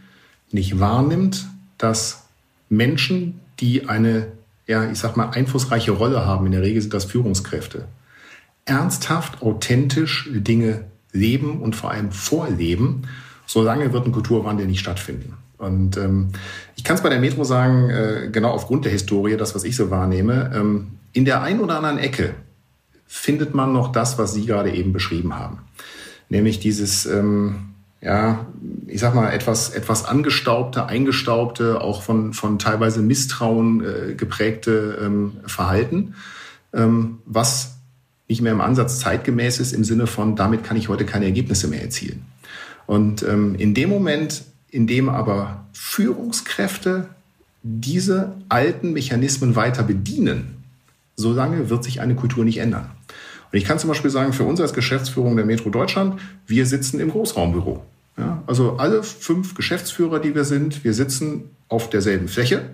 [0.51, 1.47] nicht wahrnimmt,
[1.77, 2.27] dass
[2.69, 4.27] Menschen, die eine,
[4.67, 7.87] ja, ich sag mal, einflussreiche Rolle haben, in der Regel sind das Führungskräfte,
[8.65, 13.03] ernsthaft, authentisch Dinge leben und vor allem vorleben,
[13.45, 15.33] solange wird ein Kulturwandel nicht stattfinden.
[15.57, 16.29] Und ähm,
[16.75, 19.75] ich kann es bei der Metro sagen, äh, genau aufgrund der Historie, das, was ich
[19.75, 22.33] so wahrnehme, ähm, in der einen oder anderen Ecke
[23.05, 25.59] findet man noch das, was Sie gerade eben beschrieben haben.
[26.29, 28.47] Nämlich dieses, ähm, ja,
[28.87, 35.33] ich sag mal, etwas, etwas angestaubte, eingestaubte, auch von, von teilweise Misstrauen äh, geprägte ähm,
[35.45, 36.15] Verhalten,
[36.73, 37.80] ähm, was
[38.31, 41.67] nicht mehr im Ansatz zeitgemäß ist im Sinne von, damit kann ich heute keine Ergebnisse
[41.67, 42.25] mehr erzielen.
[42.87, 47.09] Und ähm, in dem Moment, in dem aber Führungskräfte
[47.61, 50.63] diese alten Mechanismen weiter bedienen,
[51.15, 52.89] solange wird sich eine Kultur nicht ändern.
[53.51, 57.01] Und ich kann zum Beispiel sagen, für uns als Geschäftsführung der Metro Deutschland, wir sitzen
[57.01, 57.83] im Großraumbüro.
[58.17, 62.69] Ja, also alle fünf Geschäftsführer, die wir sind, wir sitzen auf derselben Fläche.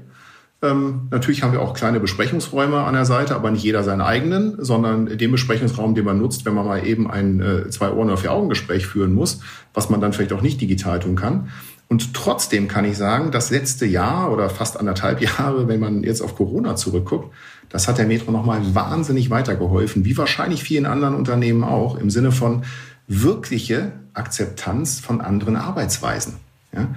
[0.63, 4.55] Ähm, natürlich haben wir auch kleine Besprechungsräume an der Seite, aber nicht jeder seinen eigenen,
[4.57, 8.17] sondern den Besprechungsraum, den man nutzt, wenn man mal eben ein äh, zwei Ohren oder
[8.17, 9.41] vier Augen Gespräch führen muss,
[9.75, 11.49] was man dann vielleicht auch nicht digital tun kann.
[11.89, 16.21] Und trotzdem kann ich sagen, das letzte Jahr oder fast anderthalb Jahre, wenn man jetzt
[16.21, 17.33] auf Corona zurückguckt,
[17.69, 22.31] das hat der Metro nochmal wahnsinnig weitergeholfen, wie wahrscheinlich vielen anderen Unternehmen auch, im Sinne
[22.31, 22.63] von
[23.07, 26.35] wirkliche Akzeptanz von anderen Arbeitsweisen.
[26.73, 26.87] Ja?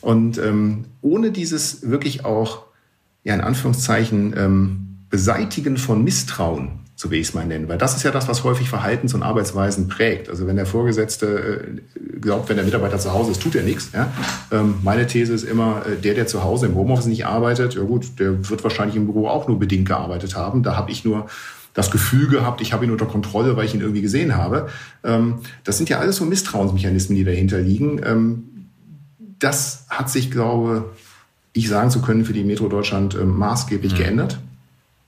[0.00, 2.69] Und ähm, ohne dieses wirklich auch
[3.30, 7.96] ja in Anführungszeichen ähm, Beseitigen von Misstrauen, so will ich es mal nennen, weil das
[7.96, 10.28] ist ja das, was häufig Verhaltens- und Arbeitsweisen prägt.
[10.28, 13.90] Also wenn der Vorgesetzte äh, glaubt, wenn der Mitarbeiter zu Hause ist, tut er nichts.
[13.92, 14.12] Ja?
[14.52, 17.82] Ähm, meine These ist immer, äh, der, der zu Hause im Homeoffice nicht arbeitet, ja
[17.82, 20.62] gut, der wird wahrscheinlich im Büro auch nur bedingt gearbeitet haben.
[20.62, 21.26] Da habe ich nur
[21.72, 24.68] das Gefühl gehabt, ich habe ihn unter Kontrolle, weil ich ihn irgendwie gesehen habe.
[25.02, 28.00] Ähm, das sind ja alles so Misstrauensmechanismen, die dahinter liegen.
[28.04, 28.44] Ähm,
[29.38, 30.90] das hat sich, glaube
[31.52, 33.96] ich sagen zu können, für die Metro Deutschland äh, maßgeblich mhm.
[33.96, 34.38] geändert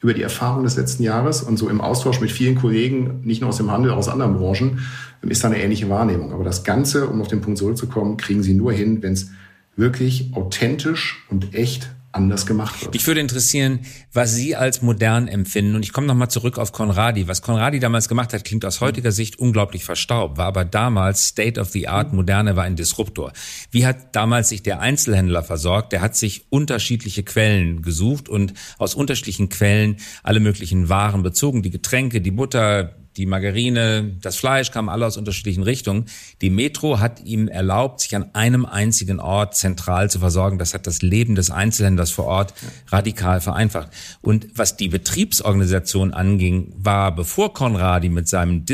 [0.00, 3.50] über die Erfahrung des letzten Jahres und so im Austausch mit vielen Kollegen, nicht nur
[3.50, 4.80] aus dem Handel, aus anderen Branchen,
[5.22, 6.32] ähm, ist da eine ähnliche Wahrnehmung.
[6.32, 9.30] Aber das Ganze, um auf den Punkt zurückzukommen, kriegen Sie nur hin, wenn es
[9.76, 12.92] wirklich authentisch und echt anders gemacht wird.
[12.94, 13.80] Mich würde interessieren,
[14.12, 15.74] was Sie als modern empfinden.
[15.74, 17.26] Und ich komme nochmal zurück auf Konradi.
[17.26, 21.60] Was Konradi damals gemacht hat, klingt aus heutiger Sicht unglaublich verstaubt, war aber damals State
[21.60, 23.32] of the Art, moderne war ein Disruptor.
[23.70, 25.92] Wie hat damals sich der Einzelhändler versorgt?
[25.92, 31.62] Der hat sich unterschiedliche Quellen gesucht und aus unterschiedlichen Quellen alle möglichen Waren bezogen.
[31.62, 36.06] Die Getränke, die Butter, die Margarine, das Fleisch kamen alle aus unterschiedlichen Richtungen.
[36.40, 40.58] Die Metro hat ihm erlaubt, sich an einem einzigen Ort zentral zu versorgen.
[40.58, 42.54] Das hat das Leben des Einzelhändlers vor Ort
[42.88, 43.88] radikal vereinfacht.
[44.22, 48.64] Und was die Betriebsorganisation anging, war, bevor Konradi mit seinem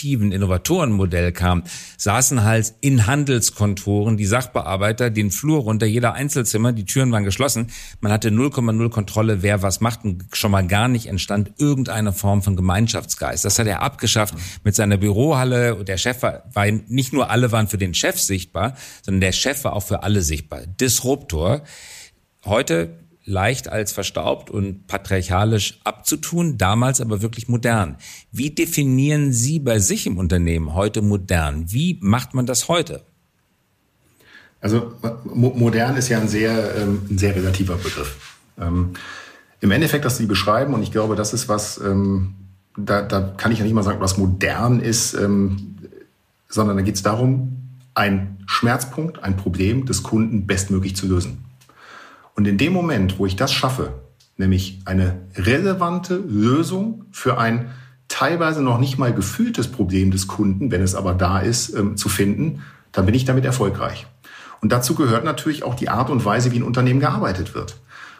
[0.00, 1.62] disruptiven Innovatorenmodell kam,
[1.96, 7.68] saßen halt in Handelskontoren die Sachbearbeiter den Flur runter, jeder Einzelzimmer, die Türen waren geschlossen.
[8.00, 12.42] Man hatte 0,0 Kontrolle, wer was macht und schon mal gar nicht entstand irgendeine Form
[12.42, 13.44] von Gemeinschaftsgeist.
[13.44, 14.34] Das hat er abgeschafft
[14.64, 15.74] mit seiner Bürohalle.
[15.74, 19.32] Und der Chef war, war nicht nur alle waren für den Chef sichtbar, sondern der
[19.32, 20.62] Chef war auch für alle sichtbar.
[20.66, 21.62] Disruptor.
[22.44, 27.96] Heute leicht als verstaubt und patriarchalisch abzutun, damals aber wirklich modern.
[28.32, 31.70] Wie definieren Sie bei sich im Unternehmen heute modern?
[31.70, 33.02] Wie macht man das heute?
[34.60, 34.92] Also
[35.24, 38.38] modern ist ja ein sehr, ähm, ein sehr relativer Begriff.
[38.60, 38.90] Ähm,
[39.60, 42.34] Im Endeffekt, das Sie beschreiben, und ich glaube, das ist was, ähm,
[42.76, 45.76] da, da kann ich ja nicht mal sagen, was modern ist, ähm,
[46.48, 47.56] sondern da geht es darum,
[47.94, 51.44] ein Schmerzpunkt, ein Problem des Kunden bestmöglich zu lösen.
[52.40, 54.00] Und in dem Moment, wo ich das schaffe,
[54.38, 57.70] nämlich eine relevante Lösung für ein
[58.08, 62.08] teilweise noch nicht mal gefühltes Problem des Kunden, wenn es aber da ist, ähm, zu
[62.08, 64.06] finden, dann bin ich damit erfolgreich.
[64.62, 67.76] Und dazu gehört natürlich auch die Art und Weise, wie ein Unternehmen gearbeitet wird.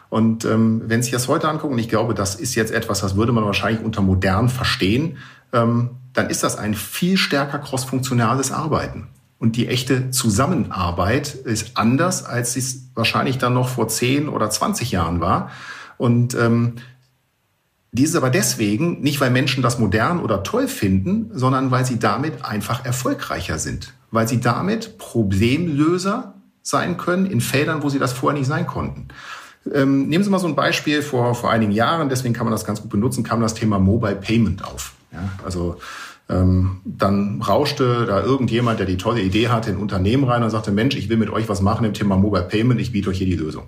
[0.09, 3.01] Und ähm, wenn Sie sich das heute angucken, und ich glaube, das ist jetzt etwas,
[3.01, 5.17] das würde man wahrscheinlich unter modern verstehen,
[5.51, 9.07] ähm, dann ist das ein viel stärker crossfunktionales Arbeiten.
[9.41, 14.91] Und die echte Zusammenarbeit ist anders, als es wahrscheinlich dann noch vor 10 oder 20
[14.91, 15.49] Jahren war.
[15.97, 16.73] Und ähm,
[17.91, 21.97] dies ist aber deswegen nicht, weil Menschen das modern oder toll finden, sondern weil sie
[21.97, 23.95] damit einfach erfolgreicher sind.
[24.11, 29.07] Weil sie damit Problemlöser sein können in Feldern, wo sie das vorher nicht sein konnten.
[29.73, 32.63] Ähm, nehmen Sie mal so ein Beispiel vor, vor einigen Jahren, deswegen kann man das
[32.63, 34.93] ganz gut benutzen, kam das Thema Mobile Payment auf.
[35.11, 35.77] Ja, also
[36.31, 40.71] dann rauschte da irgendjemand, der die tolle Idee hatte, in ein Unternehmen rein und sagte,
[40.71, 43.27] Mensch, ich will mit euch was machen im Thema Mobile Payment, ich biete euch hier
[43.27, 43.63] die Lösung.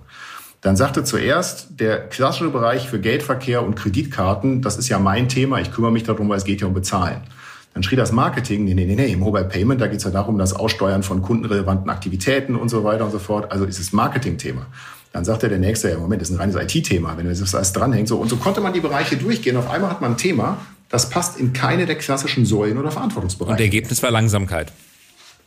[0.62, 5.60] Dann sagte zuerst der klassische Bereich für Geldverkehr und Kreditkarten, das ist ja mein Thema,
[5.60, 7.20] ich kümmere mich darum, weil es geht ja um Bezahlen.
[7.74, 10.38] Dann schrie das Marketing, nee, nee, nee, nee, Mobile Payment, da geht es ja darum,
[10.38, 13.52] das Aussteuern von kundenrelevanten Aktivitäten und so weiter und so fort.
[13.52, 14.66] Also ist es Marketing-Thema.
[15.12, 18.08] Dann sagte der Nächste, ja, Moment, das ist ein reines IT-Thema, wenn das alles dranhängt.
[18.08, 19.56] So, und so konnte man die Bereiche durchgehen.
[19.56, 20.58] Auf einmal hat man ein Thema,
[20.94, 23.54] das passt in keine der klassischen Säulen oder Verantwortungsbereiche.
[23.54, 24.70] Und Ergebnis war Langsamkeit.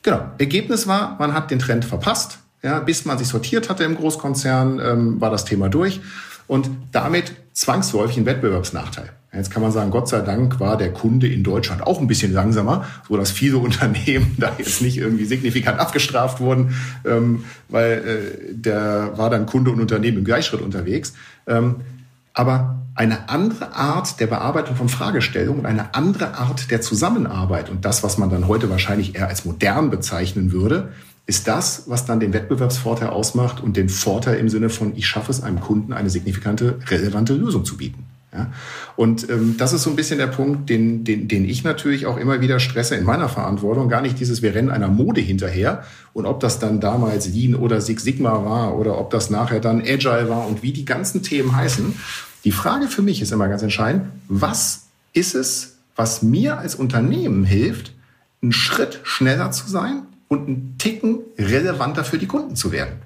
[0.04, 0.20] Genau.
[0.40, 2.40] Ergebnis war, man hat den Trend verpasst.
[2.64, 6.02] Ja, bis man sich sortiert hatte im Großkonzern, ähm, war das Thema durch.
[6.48, 9.10] Und damit zwangsläufig ein Wettbewerbsnachteil.
[9.32, 12.34] Jetzt kann man sagen, Gott sei Dank war der Kunde in Deutschland auch ein bisschen
[12.34, 18.54] langsamer, so dass viele Unternehmen da jetzt nicht irgendwie signifikant abgestraft wurden, ähm, weil äh,
[18.54, 21.14] der war dann Kunde und Unternehmen im Gleichschritt unterwegs.
[21.48, 21.78] Ähm,
[22.34, 27.86] aber eine andere Art der Bearbeitung von Fragestellungen und eine andere Art der Zusammenarbeit und
[27.86, 30.92] das, was man dann heute wahrscheinlich eher als modern bezeichnen würde,
[31.28, 35.30] ist das, was dann den Wettbewerbsvorteil ausmacht und den Vorteil im Sinne von, ich schaffe
[35.30, 38.06] es einem Kunden, eine signifikante, relevante Lösung zu bieten.
[38.34, 38.52] Ja?
[38.96, 42.18] Und ähm, das ist so ein bisschen der Punkt, den, den, den ich natürlich auch
[42.18, 43.90] immer wieder stresse in meiner Verantwortung.
[43.90, 45.84] Gar nicht dieses, wir rennen einer Mode hinterher.
[46.14, 49.82] Und ob das dann damals Lean oder Six Sigma war oder ob das nachher dann
[49.82, 51.94] Agile war und wie die ganzen Themen heißen.
[52.48, 57.44] Die Frage für mich ist immer ganz entscheidend, was ist es, was mir als Unternehmen
[57.44, 57.92] hilft,
[58.42, 63.00] einen Schritt schneller zu sein und einen Ticken relevanter für die Kunden zu werden?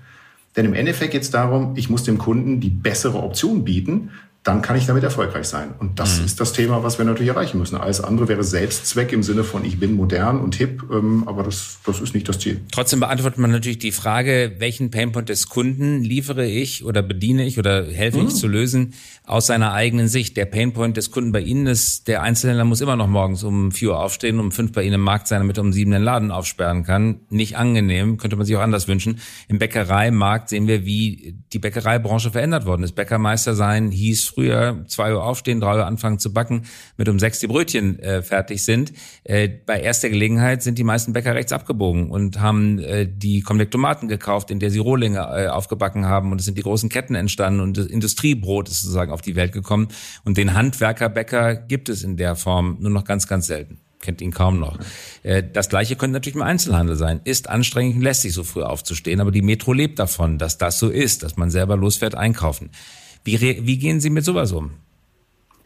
[0.56, 4.12] Denn im Endeffekt geht es darum, ich muss dem Kunden die bessere Option bieten,
[4.44, 5.76] dann kann ich damit erfolgreich sein.
[5.78, 6.26] Und das mhm.
[6.26, 7.76] ist das Thema, was wir natürlich erreichen müssen.
[7.76, 11.78] Alles andere wäre Selbstzweck im Sinne von, ich bin modern und hip, ähm, aber das,
[11.86, 12.60] das ist nicht das Ziel.
[12.72, 17.60] Trotzdem beantwortet man natürlich die Frage, welchen Painpoint des Kunden liefere ich oder bediene ich
[17.60, 18.30] oder helfe mhm.
[18.30, 20.36] ich zu lösen aus seiner eigenen Sicht.
[20.38, 23.92] Der Painpoint des Kunden bei Ihnen ist, der Einzelhändler muss immer noch morgens um vier
[23.92, 26.32] Uhr aufstehen, um fünf bei Ihnen im Markt sein, damit er um sieben den Laden
[26.32, 27.20] aufsperren kann.
[27.30, 29.20] Nicht angenehm, könnte man sich auch anders wünschen.
[29.50, 32.94] Im Bäckereimarkt sehen wir, wie die Bäckereibranche verändert worden ist.
[32.94, 36.64] Bäckermeister sein hieß früher zwei Uhr aufstehen, drei Uhr anfangen zu backen,
[36.98, 38.94] mit um sechs die Brötchen äh, fertig sind.
[39.24, 44.08] Äh, bei erster Gelegenheit sind die meisten Bäcker rechts abgebogen und haben äh, die Konvektomaten
[44.08, 47.60] gekauft, in der sie Rohlinge äh, aufgebacken haben und es sind die großen Ketten entstanden
[47.60, 49.90] und das Industriebrot ist sozusagen auf die Welt gekommen
[50.24, 54.32] und den Handwerkerbäcker gibt es in der Form nur noch ganz, ganz selten kennt ihn
[54.32, 54.78] kaum noch.
[55.24, 57.22] Äh, das gleiche könnte natürlich im Einzelhandel sein.
[57.24, 61.24] Ist anstrengend sich so früh aufzustehen, aber die Metro lebt davon, dass das so ist,
[61.24, 62.72] dass man selber losfährt einkaufen.
[63.24, 64.72] Wie, wie gehen Sie mit sowas um?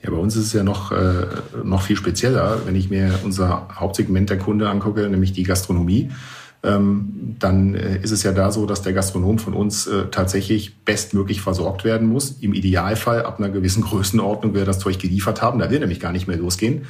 [0.03, 1.25] Ja, bei uns ist es ja noch, äh,
[1.63, 6.11] noch viel spezieller, wenn ich mir unser Hauptsegment der Kunde angucke, nämlich die Gastronomie.
[6.63, 10.77] Ähm, dann äh, ist es ja da so, dass der Gastronom von uns äh, tatsächlich
[10.77, 12.37] bestmöglich versorgt werden muss.
[12.41, 15.59] Im Idealfall ab einer gewissen Größenordnung wir das Zeug geliefert haben.
[15.59, 16.85] Da will nämlich gar nicht mehr losgehen.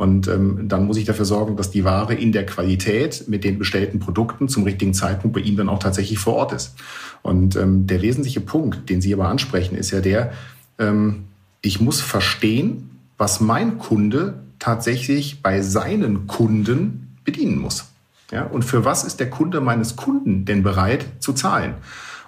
[0.00, 3.58] Und ähm, dann muss ich dafür sorgen, dass die Ware in der Qualität mit den
[3.58, 6.74] bestellten Produkten zum richtigen Zeitpunkt bei ihm dann auch tatsächlich vor Ort ist.
[7.20, 10.32] Und ähm, der wesentliche Punkt, den Sie aber ansprechen, ist ja der,
[10.78, 11.24] ähm,
[11.60, 17.84] ich muss verstehen, was mein Kunde tatsächlich bei seinen Kunden bedienen muss.
[18.32, 21.74] Ja, und für was ist der Kunde meines Kunden denn bereit zu zahlen?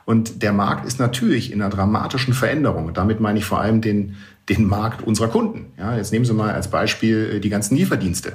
[0.05, 2.93] Und der Markt ist natürlich in einer dramatischen Veränderung.
[2.95, 4.17] damit meine ich vor allem den,
[4.49, 5.73] den Markt unserer Kunden.
[5.79, 8.35] Ja, jetzt nehmen Sie mal als Beispiel äh, die ganzen Lieferdienste.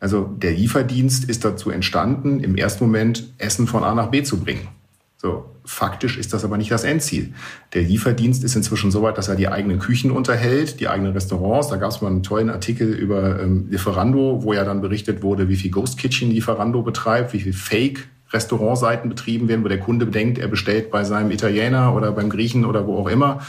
[0.00, 4.38] Also der Lieferdienst ist dazu entstanden, im ersten Moment Essen von A nach B zu
[4.38, 4.68] bringen.
[5.16, 7.32] So, faktisch ist das aber nicht das Endziel.
[7.72, 11.68] Der Lieferdienst ist inzwischen so weit, dass er die eigenen Küchen unterhält, die eigenen Restaurants.
[11.68, 15.48] Da gab es mal einen tollen Artikel über ähm, Lieferando, wo ja dann berichtet wurde,
[15.48, 20.04] wie viel Ghost Kitchen Lieferando betreibt, wie viel Fake Restaurantseiten betrieben werden, wo der Kunde
[20.04, 23.40] bedenkt, er bestellt bei seinem Italiener oder beim Griechen oder wo auch immer.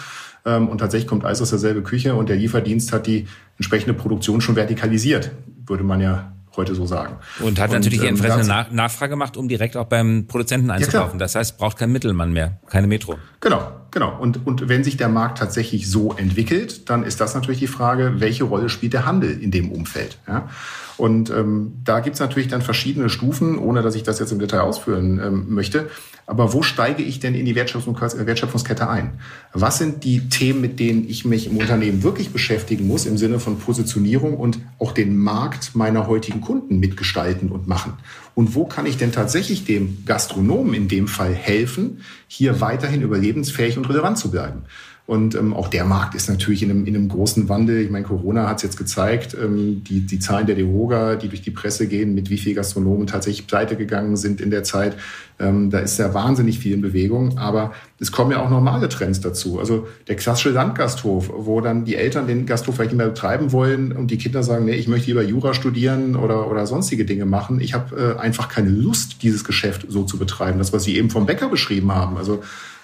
[0.45, 4.41] Ähm, und tatsächlich kommt alles aus derselbe Küche und der Lieferdienst hat die entsprechende Produktion
[4.41, 5.31] schon vertikalisiert,
[5.65, 7.17] würde man ja heute so sagen.
[7.39, 11.19] Und hat und, natürlich ähm, entsprechende Nach Nachfrage gemacht, um direkt auch beim Produzenten einzukaufen.
[11.19, 13.15] Ja, das heißt, braucht kein Mittelmann mehr, keine Metro.
[13.41, 14.15] Genau, genau.
[14.19, 18.15] Und, und wenn sich der Markt tatsächlich so entwickelt, dann ist das natürlich die Frage,
[18.17, 20.19] welche Rolle spielt der Handel in dem Umfeld?
[20.27, 20.49] Ja?
[20.97, 24.61] Und ähm, da gibt's natürlich dann verschiedene Stufen, ohne dass ich das jetzt im Detail
[24.61, 25.89] ausführen ähm, möchte.
[26.27, 29.19] Aber wo steige ich denn in die Wertschöpfungskette ein?
[29.53, 33.39] Was sind die Themen, mit denen ich mich im Unternehmen wirklich beschäftigen muss, im Sinne
[33.39, 37.93] von Positionierung und auch den Markt meiner heutigen Kunden mitgestalten und machen?
[38.35, 43.77] Und wo kann ich denn tatsächlich dem Gastronomen in dem Fall helfen, hier weiterhin überlebensfähig
[43.77, 44.63] und relevant zu bleiben?
[45.07, 47.81] Und ähm, auch der Markt ist natürlich in einem, in einem großen Wandel.
[47.81, 51.43] Ich meine, Corona hat es jetzt gezeigt, ähm, die, die Zahlen der Dehoga, die durch
[51.43, 54.95] die Presse gehen, mit wie viel Gastronomen tatsächlich pleite gegangen sind in der Zeit.
[55.37, 57.37] Ähm, da ist ja wahnsinnig viel in Bewegung.
[57.37, 59.59] Aber es kommen ja auch normale Trends dazu.
[59.59, 63.91] Also der klassische Landgasthof, wo dann die Eltern den Gasthof vielleicht nicht mehr betreiben wollen
[63.91, 67.61] und die Kinder sagen, nee, ich möchte lieber Jura studieren oder, oder sonstige Dinge machen.
[67.61, 70.57] Ich habe äh, einfach keine Lust, dieses Geschäft so zu betreiben.
[70.57, 72.17] Das, was Sie eben vom Bäcker beschrieben haben.
[72.17, 72.41] Also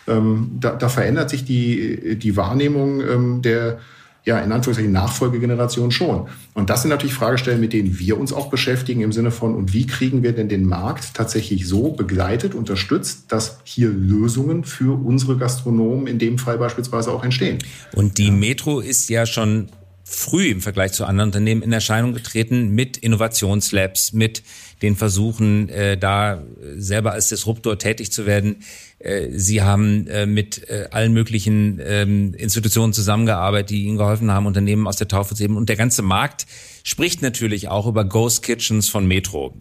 [0.08, 3.80] ähm, da, da verändert sich die, die Wahrnehmung ähm, der
[4.24, 6.28] ja, in Anführungszeichen Nachfolgegeneration schon.
[6.54, 9.74] Und das sind natürlich Fragestellen, mit denen wir uns auch beschäftigen im Sinne von, und
[9.74, 15.38] wie kriegen wir denn den Markt tatsächlich so begleitet, unterstützt, dass hier Lösungen für unsere
[15.38, 17.60] Gastronomen in dem Fall beispielsweise auch entstehen.
[17.94, 19.70] Und die Metro ist ja schon
[20.04, 24.44] früh im Vergleich zu anderen Unternehmen in Erscheinung getreten mit Innovationslabs, mit
[24.82, 26.44] den Versuchen, äh, da
[26.76, 28.58] selber als Disruptor tätig zu werden.
[29.04, 34.46] Äh, Sie haben äh, mit äh, allen möglichen ähm, Institutionen zusammengearbeitet, die Ihnen geholfen haben,
[34.46, 35.58] Unternehmen aus der Taufe zu heben.
[35.58, 36.46] Und der ganze Markt
[36.84, 39.54] spricht natürlich auch über Ghost Kitchens von Metro.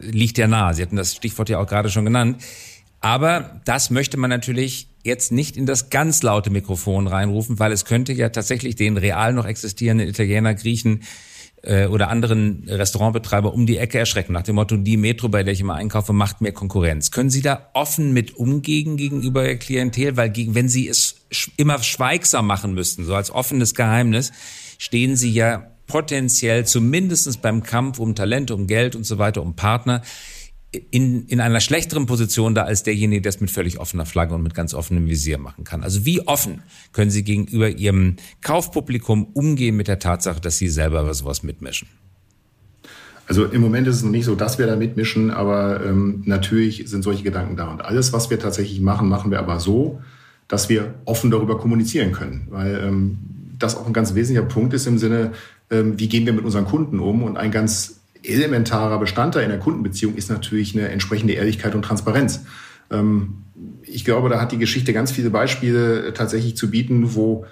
[0.00, 0.72] Liegt ja nah.
[0.72, 2.42] Sie hatten das Stichwort ja auch gerade schon genannt.
[3.00, 7.84] Aber das möchte man natürlich jetzt nicht in das ganz laute Mikrofon reinrufen, weil es
[7.84, 11.02] könnte ja tatsächlich den real noch existierenden Italiener, Griechen
[11.62, 15.52] äh, oder anderen Restaurantbetreiber um die Ecke erschrecken, nach dem Motto, die Metro, bei der
[15.52, 17.10] ich immer einkaufe, macht mehr Konkurrenz.
[17.10, 20.16] Können Sie da offen mit umgehen gegenüber Ihr Klientel?
[20.16, 21.16] Weil gegen, wenn Sie es
[21.56, 24.32] immer schweigsam machen müssten, so als offenes Geheimnis,
[24.78, 29.56] stehen Sie ja potenziell zumindestens beim Kampf um Talente, um Geld und so weiter, um
[29.56, 30.02] Partner
[30.72, 34.42] in, in einer schlechteren Position da als derjenige, der es mit völlig offener Flagge und
[34.42, 35.82] mit ganz offenem Visier machen kann.
[35.82, 41.04] Also wie offen können Sie gegenüber Ihrem Kaufpublikum umgehen mit der Tatsache, dass Sie selber
[41.04, 41.88] bei sowas mitmischen?
[43.26, 46.84] Also im Moment ist es noch nicht so, dass wir da mitmischen, aber ähm, natürlich
[46.86, 47.70] sind solche Gedanken da.
[47.70, 50.00] Und alles, was wir tatsächlich machen, machen wir aber so,
[50.48, 52.46] dass wir offen darüber kommunizieren können.
[52.50, 53.18] Weil ähm,
[53.58, 55.32] das auch ein ganz wesentlicher Punkt ist im Sinne,
[55.70, 57.22] ähm, wie gehen wir mit unseren Kunden um?
[57.22, 62.44] Und ein ganz elementarer Bestandteil in der Kundenbeziehung ist natürlich eine entsprechende Ehrlichkeit und Transparenz.
[62.90, 63.44] Ähm,
[63.82, 67.46] ich glaube, da hat die Geschichte ganz viele Beispiele tatsächlich zu bieten, wo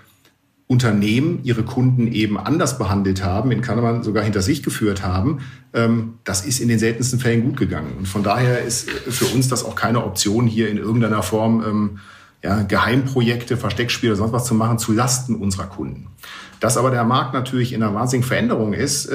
[0.69, 5.41] Unternehmen ihre Kunden eben anders behandelt haben, in Klammern sogar hinter sich geführt haben,
[5.73, 7.95] ähm, das ist in den seltensten Fällen gut gegangen.
[7.99, 11.99] Und von daher ist für uns das auch keine Option, hier in irgendeiner Form ähm,
[12.43, 16.09] ja, Geheimprojekte, Versteckspiele oder sonst was zu machen, zu Lasten unserer Kunden.
[16.59, 19.09] Dass aber der Markt natürlich in einer wahnsinnigen Veränderung ist,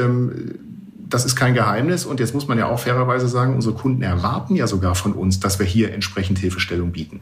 [1.11, 2.05] das ist kein Geheimnis.
[2.05, 5.39] Und jetzt muss man ja auch fairerweise sagen, unsere Kunden erwarten ja sogar von uns,
[5.39, 7.19] dass wir hier entsprechend Hilfestellung bieten.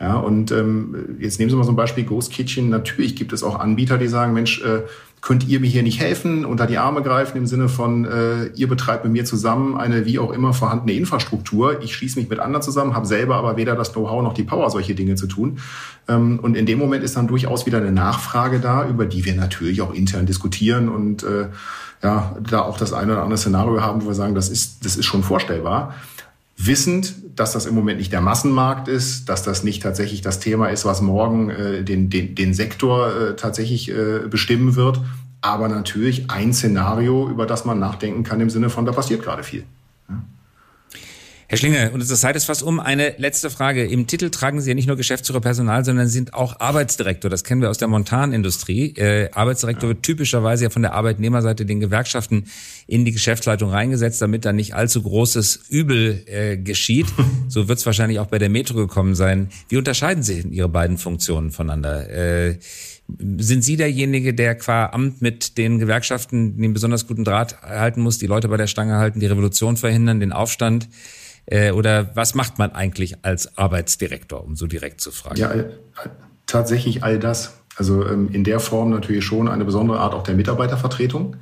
[0.00, 2.70] Ja, und ähm, jetzt nehmen Sie mal so ein Beispiel Ghost Kitchen.
[2.70, 4.82] Natürlich gibt es auch Anbieter, die sagen, Mensch, äh,
[5.20, 8.68] könnt ihr mir hier nicht helfen, unter die Arme greifen im Sinne von, äh, ihr
[8.68, 11.82] betreibt mit mir zusammen eine wie auch immer vorhandene Infrastruktur.
[11.82, 14.70] Ich schließe mich mit anderen zusammen, habe selber aber weder das Know-how noch die Power,
[14.70, 15.58] solche Dinge zu tun.
[16.08, 19.34] Ähm, und in dem Moment ist dann durchaus wieder eine Nachfrage da, über die wir
[19.34, 21.48] natürlich auch intern diskutieren und äh,
[22.02, 24.96] ja, da auch das eine oder andere Szenario haben, wo wir sagen, das ist, das
[24.96, 25.94] ist schon vorstellbar.
[26.56, 30.68] Wissend, dass das im Moment nicht der Massenmarkt ist, dass das nicht tatsächlich das Thema
[30.68, 35.00] ist, was morgen äh, den, den, den Sektor äh, tatsächlich äh, bestimmen wird.
[35.42, 39.42] aber natürlich ein Szenario, über das man nachdenken kann im Sinne von, da passiert gerade
[39.42, 39.64] viel.
[41.50, 42.78] Herr Schlinge, unsere Zeit ist fast um.
[42.78, 43.84] Eine letzte Frage.
[43.84, 47.28] Im Titel tragen Sie ja nicht nur Geschäftsführer Personal, sondern sind auch Arbeitsdirektor.
[47.28, 48.94] Das kennen wir aus der Montanindustrie.
[48.94, 49.96] Äh, Arbeitsdirektor ja.
[49.96, 52.44] wird typischerweise ja von der Arbeitnehmerseite den Gewerkschaften
[52.86, 57.08] in die Geschäftsleitung reingesetzt, damit da nicht allzu großes Übel äh, geschieht.
[57.48, 59.48] so wird es wahrscheinlich auch bei der Metro gekommen sein.
[59.68, 62.08] Wie unterscheiden sich Ihre beiden Funktionen voneinander?
[62.10, 62.58] Äh,
[63.38, 68.18] sind Sie derjenige, der qua Amt mit den Gewerkschaften den besonders guten Draht halten muss,
[68.18, 70.88] die Leute bei der Stange halten, die Revolution verhindern, den Aufstand?
[71.50, 75.36] Äh, oder was macht man eigentlich als Arbeitsdirektor, um so direkt zu fragen?
[75.36, 75.52] Ja,
[76.46, 77.54] tatsächlich all das.
[77.76, 81.36] Also ähm, in der Form natürlich schon eine besondere Art auch der Mitarbeitervertretung.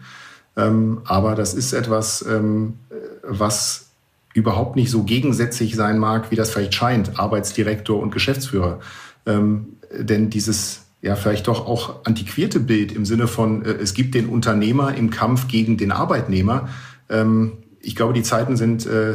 [0.57, 2.79] Ähm, aber das ist etwas, ähm,
[3.23, 3.91] was
[4.35, 8.81] überhaupt nicht so gegensätzlich sein mag, wie das vielleicht scheint, Arbeitsdirektor und Geschäftsführer.
[9.27, 14.15] Ähm, denn dieses ja vielleicht doch auch antiquierte Bild im Sinne von, äh, es gibt
[14.15, 16.69] den Unternehmer im Kampf gegen den Arbeitnehmer,
[17.11, 19.15] ähm, ich glaube, die Zeiten sind äh,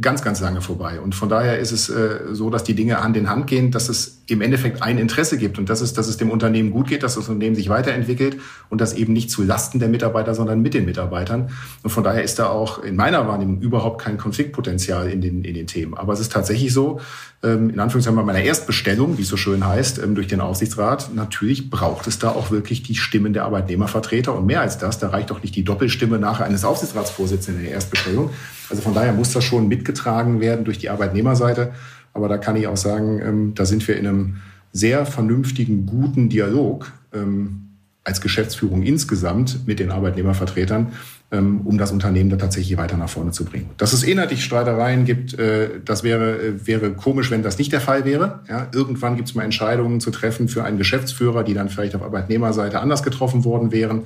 [0.00, 1.00] ganz, ganz lange vorbei.
[1.00, 3.88] Und von daher ist es äh, so, dass die Dinge Hand in Hand gehen, dass
[3.88, 7.02] es im Endeffekt ein Interesse gibt und das ist, dass es dem Unternehmen gut geht,
[7.02, 8.38] dass das Unternehmen sich weiterentwickelt
[8.70, 11.50] und das eben nicht zu Lasten der Mitarbeiter, sondern mit den Mitarbeitern.
[11.82, 15.54] Und von daher ist da auch in meiner Wahrnehmung überhaupt kein Konfliktpotenzial in den, in
[15.54, 15.94] den Themen.
[15.94, 17.00] Aber es ist tatsächlich so,
[17.42, 21.14] ähm, in Anführungszeichen bei meiner Erstbestellung, wie es so schön heißt, ähm, durch den Aufsichtsrat,
[21.14, 25.08] natürlich braucht es da auch wirklich die Stimmen der Arbeitnehmervertreter und mehr als das, da
[25.08, 28.30] reicht doch nicht die Doppelstimme nachher eines Aufsichtsratsvorsitzenden in der Erstbestellung.
[28.70, 31.72] Also von daher muss das schon mitgetragen werden durch die Arbeitnehmerseite.
[32.12, 34.36] Aber da kann ich auch sagen, ähm, da sind wir in einem
[34.72, 37.62] sehr vernünftigen, guten Dialog ähm,
[38.04, 40.88] als Geschäftsführung insgesamt mit den Arbeitnehmervertretern,
[41.30, 43.70] ähm, um das Unternehmen da tatsächlich weiter nach vorne zu bringen.
[43.76, 47.80] Dass es inhaltlich Streitereien gibt, äh, das wäre, äh, wäre komisch, wenn das nicht der
[47.80, 48.40] Fall wäre.
[48.48, 52.02] Ja, irgendwann gibt es mal Entscheidungen zu treffen für einen Geschäftsführer, die dann vielleicht auf
[52.02, 54.02] Arbeitnehmerseite anders getroffen worden wären.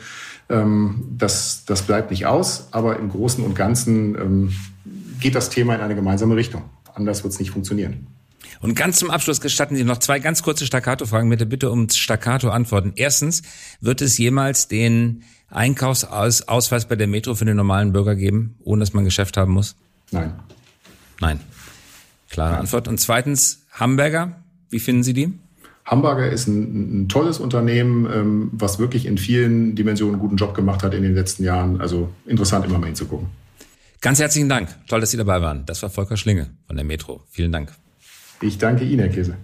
[0.50, 4.52] Ähm, das, das bleibt nicht aus, aber im Großen und Ganzen ähm,
[5.20, 6.64] geht das Thema in eine gemeinsame Richtung.
[6.96, 8.06] Anders wird es nicht funktionieren.
[8.60, 11.28] Und ganz zum Abschluss gestatten Sie noch zwei ganz kurze Staccato-Fragen.
[11.28, 12.92] Bitte, bitte um Staccato antworten.
[12.96, 13.42] Erstens,
[13.80, 18.94] wird es jemals den Einkaufsausweis bei der Metro für den normalen Bürger geben, ohne dass
[18.94, 19.76] man Geschäft haben muss?
[20.10, 20.32] Nein.
[21.20, 21.40] Nein.
[22.30, 22.60] Klare Nein.
[22.60, 22.88] Antwort.
[22.88, 25.34] Und zweitens, Hamburger, wie finden Sie die?
[25.84, 30.54] Hamburger ist ein, ein tolles Unternehmen, ähm, was wirklich in vielen Dimensionen einen guten Job
[30.54, 31.78] gemacht hat in den letzten Jahren.
[31.78, 33.28] Also interessant, immer mal hinzugucken.
[34.06, 34.68] Ganz herzlichen Dank.
[34.86, 35.66] Toll, dass Sie dabei waren.
[35.66, 37.24] Das war Volker Schlinge von der Metro.
[37.28, 37.72] Vielen Dank.
[38.40, 39.36] Ich danke Ihnen, Herr Käse.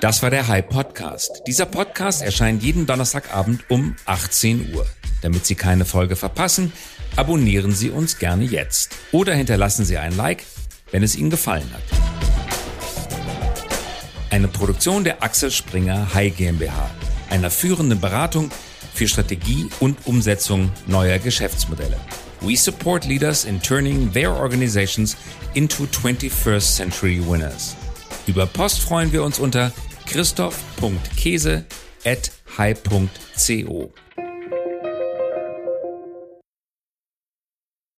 [0.00, 1.42] Das war der High Podcast.
[1.46, 4.86] Dieser Podcast erscheint jeden Donnerstagabend um 18 Uhr.
[5.20, 6.72] Damit Sie keine Folge verpassen,
[7.14, 8.96] abonnieren Sie uns gerne jetzt.
[9.12, 10.44] Oder hinterlassen Sie ein Like,
[10.92, 11.82] wenn es Ihnen gefallen hat.
[14.30, 16.90] Eine Produktion der Axel Springer High GmbH,
[17.28, 18.50] einer führenden Beratung
[18.94, 21.98] für Strategie und Umsetzung neuer Geschäftsmodelle.
[22.40, 25.16] We support leaders in turning their organizations
[25.54, 27.76] into 21st century winners.
[28.26, 29.72] Über Post freuen wir uns unter
[30.06, 31.64] christoph.käse
[32.04, 34.03] at high.co.